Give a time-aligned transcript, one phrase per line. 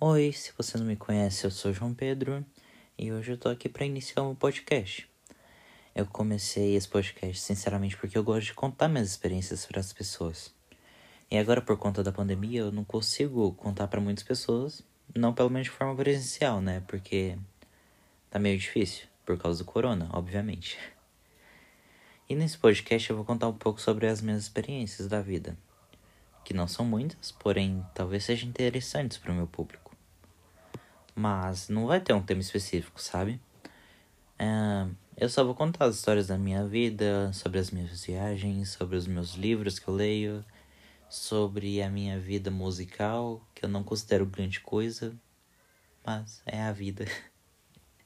[0.00, 2.46] Oi, se você não me conhece, eu sou João Pedro
[2.96, 5.10] e hoje eu tô aqui para iniciar um podcast.
[5.92, 10.54] Eu comecei esse podcast sinceramente porque eu gosto de contar minhas experiências para as pessoas.
[11.28, 14.84] E agora por conta da pandemia, eu não consigo contar para muitas pessoas,
[15.16, 16.80] não pelo menos de forma presencial, né?
[16.86, 17.36] Porque
[18.30, 20.78] tá meio difícil por causa do corona, obviamente.
[22.28, 25.58] E nesse podcast eu vou contar um pouco sobre as minhas experiências da vida,
[26.44, 29.87] que não são muitas, porém talvez sejam interessantes para o meu público
[31.18, 33.40] mas não vai ter um tema específico, sabe?
[34.38, 34.86] É,
[35.16, 39.08] eu só vou contar as histórias da minha vida, sobre as minhas viagens, sobre os
[39.08, 40.44] meus livros que eu leio,
[41.08, 45.12] sobre a minha vida musical, que eu não considero grande coisa,
[46.06, 47.04] mas é a vida.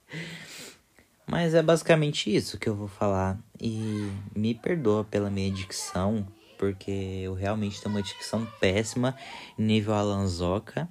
[1.28, 3.38] mas é basicamente isso que eu vou falar.
[3.60, 6.26] E me perdoa pela minha dicção,
[6.58, 9.14] porque eu realmente tenho uma dicção péssima,
[9.58, 10.88] nível Alanzoca.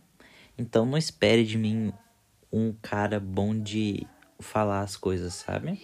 [0.55, 1.91] Então não espere de mim
[2.51, 4.05] um cara bom de
[4.39, 5.79] falar as coisas, sabe?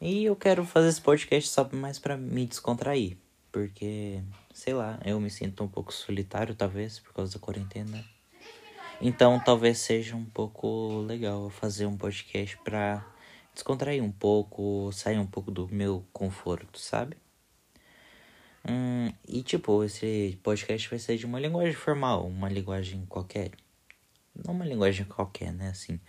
[0.00, 3.16] E eu quero fazer esse podcast só mais para me descontrair,
[3.50, 4.22] porque
[4.52, 8.04] sei lá, eu me sinto um pouco solitário talvez por causa da quarentena.
[9.00, 13.06] Então talvez seja um pouco legal fazer um podcast para
[13.54, 17.16] descontrair um pouco, sair um pouco do meu conforto, sabe?
[18.68, 23.52] Hum, e tipo, esse podcast vai ser de uma linguagem formal, uma linguagem qualquer
[24.44, 25.70] não uma linguagem qualquer, né?
[25.70, 26.00] Assim,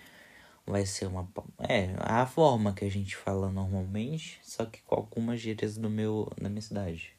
[0.66, 1.28] vai ser uma.
[1.60, 6.32] É, a forma que a gente fala normalmente, só que com algumas gírias do meu,
[6.40, 7.16] da minha cidade.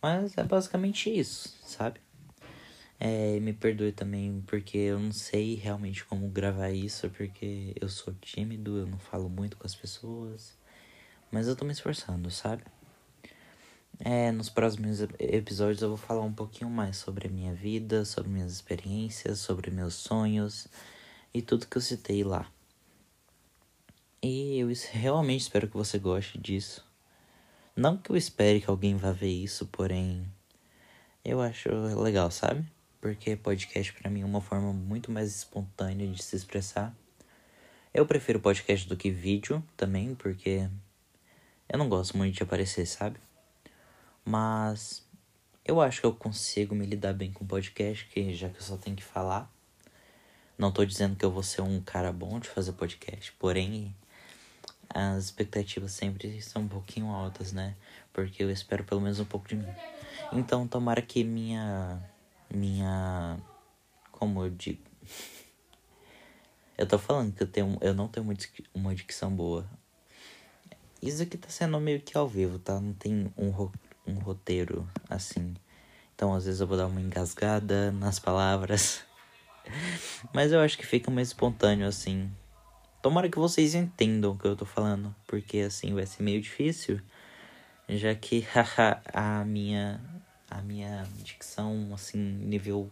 [0.00, 2.00] Mas é basicamente isso, sabe?
[3.00, 8.12] É, me perdoe também porque eu não sei realmente como gravar isso, porque eu sou
[8.14, 10.56] tímido, eu não falo muito com as pessoas.
[11.30, 12.64] Mas eu tô me esforçando, sabe?
[14.00, 18.30] É, nos próximos episódios eu vou falar um pouquinho mais sobre a minha vida, sobre
[18.30, 20.68] minhas experiências, sobre meus sonhos
[21.34, 22.48] e tudo que eu citei lá.
[24.22, 26.86] E eu realmente espero que você goste disso.
[27.74, 30.24] Não que eu espere que alguém vá ver isso, porém
[31.24, 31.68] eu acho
[32.00, 32.64] legal, sabe?
[33.00, 36.94] Porque podcast para mim é uma forma muito mais espontânea de se expressar.
[37.92, 40.68] Eu prefiro podcast do que vídeo também, porque
[41.68, 43.18] eu não gosto muito de aparecer, sabe?
[44.28, 45.02] Mas
[45.64, 48.76] eu acho que eu consigo me lidar bem com podcast, que já que eu só
[48.76, 49.50] tenho que falar.
[50.58, 53.96] Não tô dizendo que eu vou ser um cara bom de fazer podcast, porém
[54.90, 57.74] as expectativas sempre são um pouquinho altas, né?
[58.12, 59.74] Porque eu espero pelo menos um pouco de mim.
[60.30, 61.98] Então, tomara que minha
[62.54, 63.38] minha
[64.12, 64.82] como eu digo,
[66.76, 68.26] eu tô falando que eu tenho eu não tenho
[68.74, 69.66] uma dicção boa.
[71.00, 72.78] Isso aqui tá sendo meio que ao vivo, tá?
[72.78, 73.48] Não tem um
[74.08, 75.54] um roteiro assim.
[76.14, 79.02] Então às vezes eu vou dar uma engasgada nas palavras.
[80.32, 82.30] Mas eu acho que fica mais espontâneo assim.
[83.02, 87.00] Tomara que vocês entendam o que eu tô falando, porque assim vai ser meio difícil,
[87.88, 88.44] já que
[89.12, 90.00] a minha
[90.50, 92.90] a minha dicção assim nível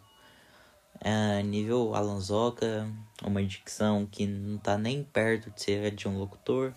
[0.96, 2.88] uh, nível Alonsoca,
[3.24, 6.72] uma dicção que não tá nem perto de ser de um locutor.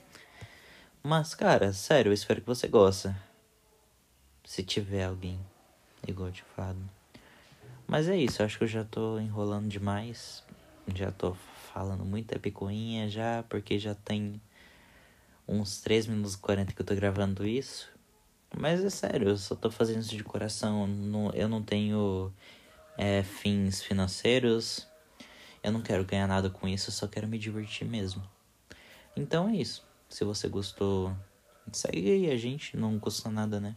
[1.03, 3.13] Mas cara, sério, eu espero que você goste.
[4.49, 5.39] Se tiver alguém
[6.07, 6.79] igual de fado.
[7.85, 10.43] Mas é isso, acho que eu já tô enrolando demais.
[10.95, 11.35] Já tô
[11.71, 14.41] falando muita picuinha já, porque já tem
[15.47, 17.91] uns 3 minutos e 40 que eu tô gravando isso.
[18.57, 20.89] Mas é sério, eu só tô fazendo isso de coração.
[21.35, 22.33] Eu não tenho
[22.97, 24.87] é, fins financeiros.
[25.61, 28.23] Eu não quero ganhar nada com isso, eu só quero me divertir mesmo.
[29.15, 29.85] Então é isso.
[30.09, 31.15] Se você gostou,
[31.71, 33.75] segue aí a gente, não custa nada, né?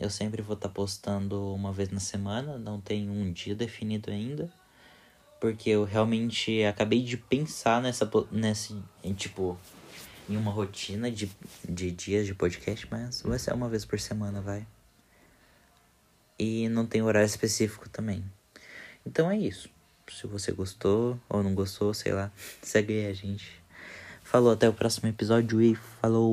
[0.00, 4.10] Eu sempre vou estar tá postando uma vez na semana, não tem um dia definido
[4.10, 4.50] ainda.
[5.40, 8.74] Porque eu realmente acabei de pensar nessa, nessa
[9.16, 9.58] tipo,
[10.28, 11.30] em uma rotina de,
[11.68, 14.66] de dias de podcast, mas vai ser uma vez por semana, vai.
[16.38, 18.24] E não tem horário específico também.
[19.06, 19.68] Então é isso.
[20.08, 22.30] Se você gostou ou não gostou, sei lá,
[22.62, 23.62] segue aí a gente.
[24.22, 26.32] Falou, até o próximo episódio e falou!